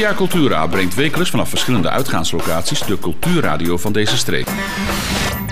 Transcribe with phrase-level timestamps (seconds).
[0.00, 4.48] Via Cultura brengt wekelijks vanaf verschillende uitgaanslocaties de cultuurradio van deze streek.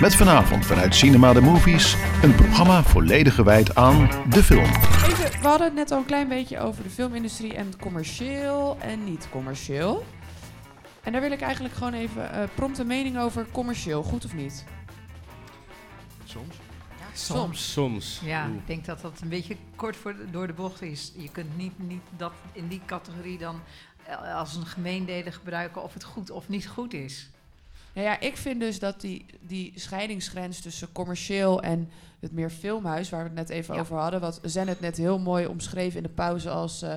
[0.00, 4.64] Met vanavond vanuit Cinema de Movies een programma volledig gewijd aan de film.
[4.64, 9.04] Even, we hadden het net al een klein beetje over de filmindustrie en commercieel en
[9.04, 10.04] niet commercieel.
[11.02, 14.34] En daar wil ik eigenlijk gewoon even uh, prompt een mening over commercieel, goed of
[14.34, 14.64] niet?
[16.24, 16.54] Soms.
[17.12, 17.72] Soms.
[17.72, 18.20] Soms.
[18.24, 21.12] Ja, ik denk dat dat een beetje kort voor de- door de bocht is.
[21.16, 23.60] Je kunt niet, niet dat in die categorie dan
[24.34, 27.28] als een gemeendelen gebruiken of het goed of niet goed is.
[27.92, 31.90] Nou ja, ik vind dus dat die, die scheidingsgrens tussen commercieel en
[32.20, 33.80] het meer filmhuis, waar we het net even Ja.
[33.80, 36.94] over hadden, wat Zen het net heel mooi omschreven in de pauze als, eh,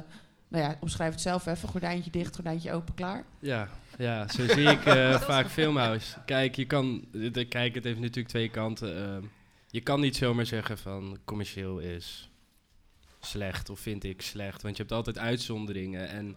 [0.48, 3.24] nou ja, omschrijf het zelf even, gordijntje dicht, gordijntje open, klaar.
[3.40, 6.16] Ja, ja zo zie ik eh, vaak filmhuis.
[6.26, 8.98] Kijk, je kan, de, kijk, het heeft natuurlijk twee kanten.
[8.98, 9.24] ehm.
[9.70, 12.30] je kan niet zomaar zeggen van commercieel is
[13.20, 16.10] slecht of vind ik slecht, want je hebt altijd uitzonderingen.
[16.10, 16.36] En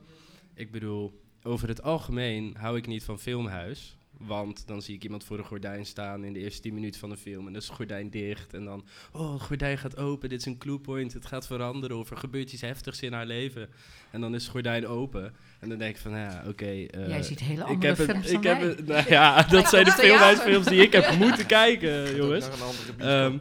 [0.55, 3.97] ik bedoel, over het algemeen hou ik niet van filmhuis.
[4.19, 7.09] Want dan zie ik iemand voor een gordijn staan in de eerste 10 minuten van
[7.11, 7.39] de film.
[7.47, 8.55] En dan is het gordijn dicht.
[8.55, 10.29] En dan, oh, het gordijn gaat open.
[10.29, 11.13] Dit is een clue point.
[11.13, 11.99] Het gaat veranderen.
[11.99, 13.69] Of er gebeurt iets heftigs in haar leven.
[14.11, 15.35] En dan is het gordijn open.
[15.61, 16.65] En dan denk ik van, ja, oké.
[16.65, 18.07] eh, Jij ziet hele ik heb ik
[18.43, 22.47] dan heb het, nou ja, dat zijn de filmhuisfilms die ik heb moeten kijken, jongens.
[22.99, 23.01] Een.
[23.07, 23.39] Ehm,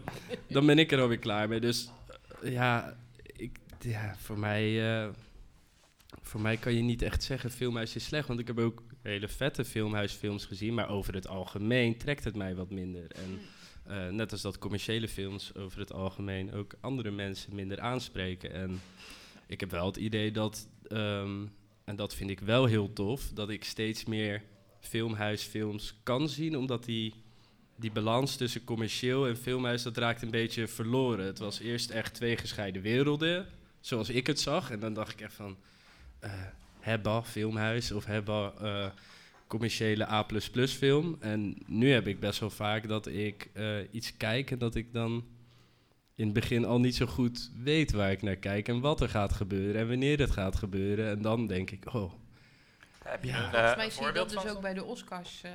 [0.48, 1.60] dan ben ik er alweer klaar mee.
[1.60, 1.90] Dus
[2.44, 2.96] ja,
[3.36, 5.10] ik, ja voor, mij, eh,
[6.24, 8.28] voor mij kan je niet echt zeggen filmhuis is slecht.
[8.28, 10.74] Want ik heb ook hele vette filmhuisfilms gezien.
[10.74, 13.12] Maar over het algemeen trekt het mij wat minder.
[13.12, 13.40] En
[13.86, 18.54] eh, net als dat commerciële films over het algemeen ook andere mensen minder aanspreken.
[18.54, 18.82] En
[19.48, 21.46] ik heb wel het idee dat, ehm,
[21.84, 24.42] en dat vind ik wel heel tof, dat ik steeds meer
[24.80, 26.58] filmhuisfilms kan zien.
[26.58, 27.14] Omdat die
[27.76, 31.26] die balans tussen commercieel en filmhuis, dat raakt een beetje verloren.
[31.26, 33.48] Het was eerst echt twee gescheiden werelden,
[33.80, 34.72] zoals ik het zag.
[34.72, 35.58] En dan dacht ik echt van,
[36.24, 36.32] eh
[36.80, 38.90] hebba filmhuis of hebba eh,
[39.48, 40.26] commerciële A++
[40.68, 41.18] film.
[41.20, 44.94] En nu heb ik best wel vaak dat ik eh, iets kijk en dat ik
[44.94, 45.26] dan
[46.16, 49.10] in het begin al niet zo goed weet waar ik naar kijk en wat er
[49.10, 51.10] gaat gebeuren en wanneer het gaat gebeuren.
[51.10, 52.14] En dan denk ik, oh,
[53.04, 53.44] Heb je Ja.
[53.44, 55.42] een, Volgens mij zie je dat dus ook bij de Oscars.
[55.44, 55.52] eh,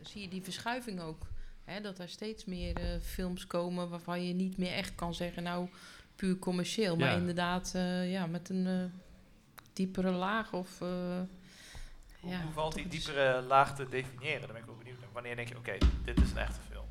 [0.00, 1.26] zie je die verschuiving ook.
[1.64, 5.68] Hè, dat er steeds meer films komen waarvan je niet meer echt kan zeggen, nou,
[6.16, 6.96] puur commercieel.
[6.96, 7.16] Maar Ja.
[7.16, 8.84] inderdaad, eh, ja, met een eh,
[9.72, 10.80] diepere laag of...
[10.80, 10.88] eh,
[12.20, 14.40] Hoe, ja, hoe valt die diepere laag te definiëren?
[14.40, 15.08] Daar ben ik wel benieuwd naar.
[15.12, 15.72] Wanneer denk je, oké,
[16.04, 16.84] dit is een echte film?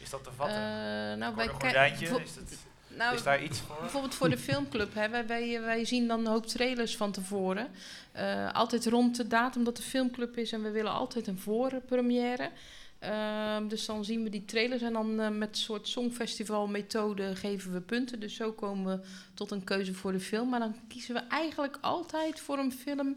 [0.00, 0.56] Is dat te vatten?
[0.56, 2.06] Eh, nou, kijk- gordijntje?
[2.06, 3.76] Is, het, nou, is daar iets voor?
[3.80, 4.94] Bijvoorbeeld voor de filmclub.
[4.94, 5.08] Hè.
[5.08, 7.68] Wij, wij, wij zien dan een hoop trailers van tevoren.
[8.12, 10.52] Eh, altijd rond de datum dat de filmclub is.
[10.52, 12.50] En we willen altijd een voorpremière.
[13.00, 17.72] Ehm, dus dan zien we die trailers en dan eh, met een soort songfestivalmethode geven
[17.72, 18.20] we punten.
[18.20, 20.48] Dus zo komen we tot een keuze voor de film.
[20.48, 23.16] Maar dan kiezen we eigenlijk altijd voor een film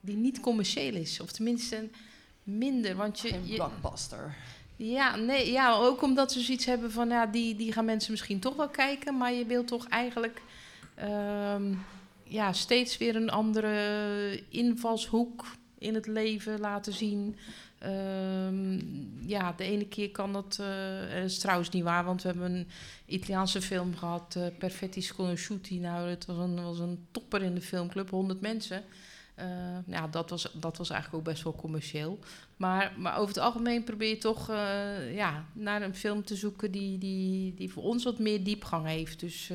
[0.00, 1.20] die niet commercieel is.
[1.20, 1.88] Of tenminste
[2.42, 2.96] minder.
[2.96, 4.36] Want je, Een blockbuster.
[4.76, 8.40] ja, nee, ja, ook omdat ze zoiets hebben van, ja, die, die gaan mensen misschien
[8.40, 10.42] toch wel kijken, maar je wilt toch eigenlijk
[10.94, 11.74] ehm,
[12.24, 15.44] ja, steeds weer een andere invalshoek
[15.78, 17.36] in het leven laten zien.
[17.78, 18.80] Ehm,
[19.28, 22.68] ja, de ene keer kan dat, dat is trouwens niet waar, want we hebben een
[23.06, 25.78] Italiaanse film gehad, eh, Perfetti Sconosciuti.
[25.78, 28.82] Nou, het was een, was een topper in de filmclub, 100 mensen.
[29.34, 29.46] Eh,
[29.86, 32.18] ja, dat was, dat was eigenlijk ook best wel commercieel.
[32.56, 34.46] Maar, maar over het algemeen probeer je toch
[35.12, 39.20] ja, naar een film te zoeken die, die, die voor ons wat meer diepgang heeft.
[39.20, 39.50] Dus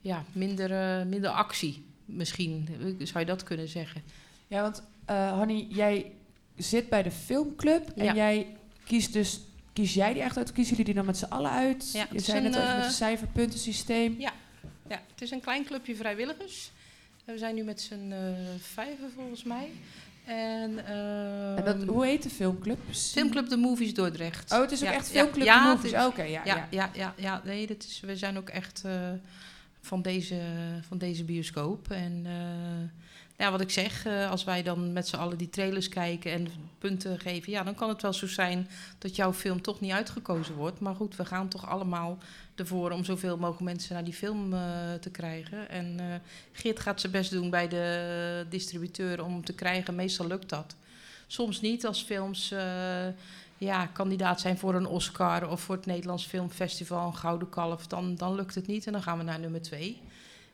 [0.00, 2.68] ja, minder, minder actie misschien,
[2.98, 4.02] zou je dat kunnen zeggen.
[4.46, 6.12] Ja, want eh Hanny, jij
[6.56, 8.14] zit bij de filmclub en Ja.
[8.14, 9.40] jij kiest dus...
[9.72, 10.52] Kies jij die echt uit?
[10.52, 11.90] Kiezen jullie die dan met z'n allen uit?
[11.92, 14.16] Ja, het je zei net over eh, het cijferpuntensysteem.
[14.18, 14.32] Ja,
[14.88, 16.70] het is een klein clubje vrijwilligers.
[17.24, 18.18] We zijn nu met z'n eh,
[18.60, 19.70] vijven volgens mij.
[20.24, 22.78] En, En dat, ehm, hoe heet de filmclub?
[22.90, 24.52] Filmclub De Movies Dordrecht.
[24.52, 26.04] Oh, het is ook Ja, echt ja, Filmclub ja, de Movies.
[26.06, 26.56] Oké, ja, ja.
[26.56, 28.82] Ja, ja, ja, ja, nee, dat is, we zijn ook echt
[29.80, 30.40] van, deze,
[30.88, 31.90] van deze bioscoop.
[31.90, 32.26] En
[33.42, 36.48] ja, wat ik zeg, eh, als wij dan met z'n allen die trailers kijken en
[36.78, 38.68] punten geven, ja, dan kan het wel zo zijn
[38.98, 40.80] dat jouw film toch niet uitgekozen wordt.
[40.80, 42.18] Maar goed, we gaan toch allemaal
[42.54, 44.60] ervoor om zoveel mogelijk mensen naar die film eh,
[45.00, 45.68] te krijgen.
[45.68, 46.06] En eh,
[46.52, 49.94] Geert gaat zijn best doen bij de distributeur om te krijgen.
[49.94, 50.74] Meestal lukt dat.
[51.26, 52.54] Soms niet als films
[53.58, 58.14] ja, kandidaat zijn voor een Oscar of voor het Nederlands Filmfestival, een Gouden Kalf, dan,
[58.14, 60.00] dan lukt het niet en dan gaan we naar nummer twee.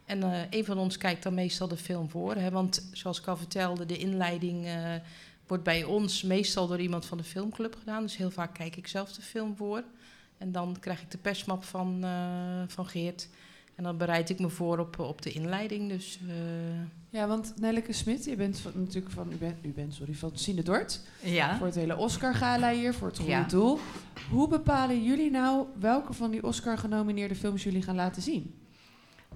[0.09, 2.35] En eh, een van ons kijkt dan meestal de film voor.
[2.35, 4.95] Hè, want zoals ik al vertelde, de inleiding eh,
[5.47, 8.03] wordt bij ons meestal door iemand van de filmclub gedaan.
[8.03, 9.83] Dus heel vaak kijk ik zelf de film voor.
[10.39, 13.29] En dan krijg ik de persmap van, eh, van Geert.
[13.75, 15.89] En dan bereid ik me voor op, op de inleiding.
[15.89, 16.35] Dus eh,
[17.11, 20.31] Ja, want Nelleke Smit, je bent van, natuurlijk van, u bent, u bent sorry, van
[20.35, 21.01] Cine Dort.
[21.23, 21.57] Ja.
[21.57, 23.45] Voor het hele Oscar-gala hier, voor het goede Ja.
[23.45, 23.79] doel.
[24.31, 28.55] Hoe bepalen jullie nou welke van die Oscar-genomineerde films jullie gaan laten zien?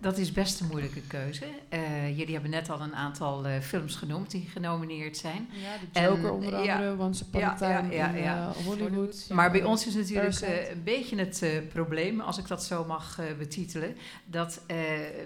[0.03, 1.45] Dat is best een moeilijke keuze.
[1.69, 5.49] Eh, jullie hebben net al een aantal eh, films genoemd die genomineerd zijn.
[5.53, 6.75] Ja, de Joker En, onder ja.
[6.75, 8.49] andere, Once Upon Ja, a Time ja, ja, in ja.
[8.57, 9.27] eh, Hollywood.
[9.33, 9.67] Maar bij Ja.
[9.67, 13.25] ons is natuurlijk eh, een beetje het eh, probleem, als ik dat zo mag eh,
[13.39, 14.77] betitelen, dat eh,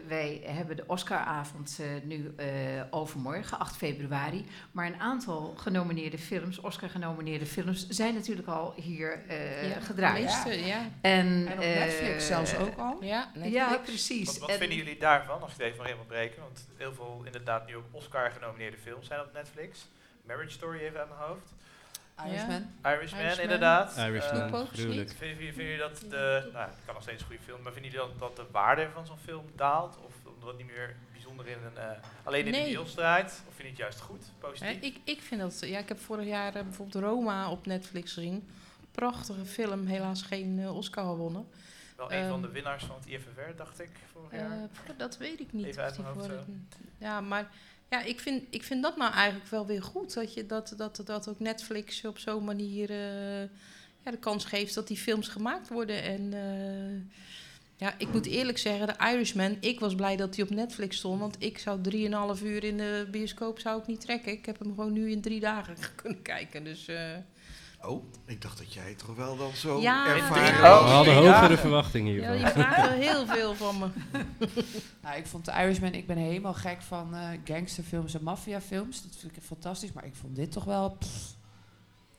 [0.08, 2.46] wij hebben de Oscaravond eh, nu eh,
[2.90, 4.44] overmorgen, 8 februari.
[4.72, 10.16] Maar een aantal genomineerde films, Oscar-genomineerde films, zijn natuurlijk al hier eh, ja, gedraaid.
[10.16, 10.78] de meeste, ja.
[11.00, 12.96] En, En op eh, Netflix zelfs ook al.
[13.04, 13.82] Ja, Ja, Netflix.
[13.84, 14.26] precies.
[14.26, 16.42] Wat, wat En- vinden jullie daarvan, als ik het even mag inbreken?
[16.42, 19.86] Want heel veel inderdaad nu ook Oscar-genomineerde films zijn op Netflix.
[20.26, 21.52] Marriage Story even uit mijn hoofd.
[22.26, 22.70] Irishman.
[22.84, 23.42] Irishman, Irishman.
[23.42, 23.96] inderdaad.
[23.96, 24.76] Irishman, Eh, gruwelijk.
[24.76, 25.08] Jullie,
[25.52, 28.06] vinden jullie dat de, nou, het kan nog steeds een goede film, maar vinden jullie
[28.08, 29.98] dat, dat de waarde van zo'n film daalt?
[30.06, 31.90] Of omdat het niet meer bijzonder in een, eh,
[32.24, 32.64] alleen in Nee.
[32.64, 33.42] de deals draait?
[33.48, 34.80] Of vind je het juist goed, positief?
[34.80, 35.58] Hè, ik, ik vind dat...
[35.60, 38.48] Ja, ik heb vorig jaar eh, bijvoorbeeld Roma op Netflix gezien.
[38.90, 41.48] Prachtige film, helaas geen eh, Oscar gewonnen.
[41.96, 44.68] Wel een van ehm, de winnaars van het IFFR, dacht ik, vorig Eh, jaar.
[44.96, 45.64] dat weet ik niet.
[45.66, 46.30] Even uit die mijn hoofd
[46.98, 47.50] Ja, maar
[47.90, 50.14] ja, ik, vind, ik vind dat nou eigenlijk wel weer goed.
[50.14, 53.40] Dat, je, dat, dat, dat ook Netflix op zo'n manier eh,
[54.04, 56.02] ja, de kans geeft dat die films gemaakt worden.
[56.02, 57.16] En eh,
[57.76, 61.20] ja, ik moet eerlijk zeggen, de Irishman, ik was blij dat hij op Netflix stond.
[61.20, 61.80] Want ik zou
[62.38, 64.32] 3,5 uur in de bioscoop zou ik niet trekken.
[64.32, 66.64] Ik heb hem gewoon nu in drie dagen kunnen kijken.
[66.64, 66.88] Dus
[67.82, 70.60] Oh, ik dacht dat jij toch wel dan zo Ja, ervaren ja.
[70.60, 71.32] We Oh, hadden ja.
[71.40, 72.38] hogere verwachtingen ja, hiervan.
[72.38, 73.86] je vraagt wel heel veel van me.
[75.02, 79.02] Nou, ik vond de Irishman, ik ben helemaal gek van eh, gangsterfilms en maffiafilms.
[79.02, 80.90] Dat vind ik fantastisch, maar ik vond dit toch wel...
[80.90, 81.34] pff.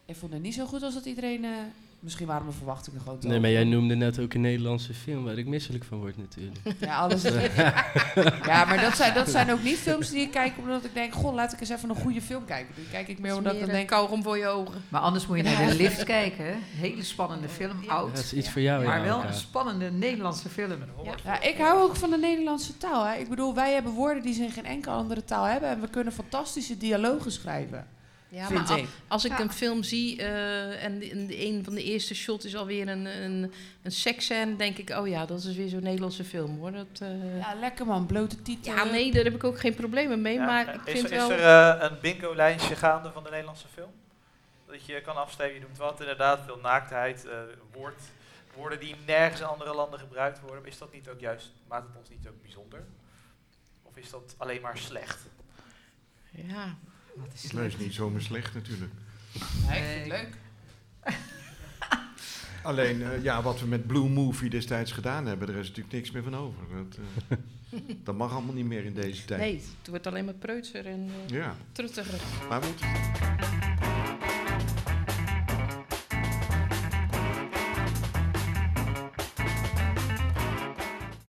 [0.06, 1.44] ik vond het niet zo goed als dat iedereen...
[1.44, 1.52] eh,
[2.00, 5.24] misschien waren mijn verwachtingen gewoon te Nee, maar jij noemde net ook een Nederlandse film
[5.24, 6.58] waar ik misselijk van word natuurlijk.
[6.80, 7.34] Ja, alles is...
[8.46, 11.14] ja, maar dat zijn, dat zijn ook niet films die ik kijk omdat ik denk...
[11.14, 12.76] Goh, laat ik eens even een goede film kijken.
[12.76, 13.88] Die kijk ik meer omdat ik dan denk...
[13.88, 14.82] kauwgom voor je ogen.
[14.90, 16.46] Maar anders moet je naar de lift kijken.
[16.46, 16.54] hè.
[16.76, 17.92] Hele spannende film, Ja.
[17.94, 18.16] oud.
[18.16, 20.66] Dat is iets voor jou, Maar wel een spannende Nederlandse film.
[21.24, 23.06] Ja, ik hou ook van de Nederlandse taal.
[23.06, 23.16] Hè.
[23.16, 25.70] Ik bedoel, wij hebben woorden die ze in geen enkele andere taal hebben.
[25.70, 27.88] En we kunnen fantastische dialogen schrijven,
[28.30, 28.86] Ja, maar al-.
[29.08, 29.40] Als ik Ja.
[29.40, 32.88] een film zie eh, en, de- en de- een van de eerste shots is alweer
[32.88, 36.72] een, een, een seksscène, denk ik, oh ja, dat is weer zo'n Nederlandse film hoor.
[36.72, 37.36] Dat, eh, ja.
[37.38, 38.86] Ja, lekker man, blote titel.
[38.86, 41.32] nee, daar heb ik ook geen problemen mee, Ja, maar ik is, vind er- wel...
[41.32, 43.92] is er eh, een bingo-lijstje gaande van de Nederlandse film?
[44.66, 47.38] Dat je kan afstemmen, je noemt wat, inderdaad, veel naaktheid, eh,
[47.74, 48.02] woord,
[48.56, 50.66] woorden die nergens in andere landen gebruikt worden.
[50.66, 52.84] Is dat niet ook juist, maakt het ons niet ook bijzonder?
[53.84, 55.20] Of is dat alleen maar slecht?
[56.32, 56.76] Ja,
[57.20, 58.92] Wat is Nee, is niet zomaar slecht natuurlijk.
[59.68, 60.36] Nee, ik vind het leuk.
[62.64, 66.12] Alleen, eh, ja, wat we met Blue Movie destijds gedaan hebben, daar is natuurlijk niks
[66.12, 66.62] meer van over.
[66.76, 67.00] Dat,
[67.30, 67.38] eh,
[68.04, 69.40] dat mag allemaal niet meer in deze tijd.
[69.40, 72.20] nee, het wordt alleen maar preutser en eh Ja, truttiger.
[72.50, 72.82] maar goed.